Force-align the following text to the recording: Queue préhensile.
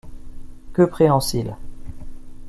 Queue 0.73 0.87
préhensile. 0.87 1.55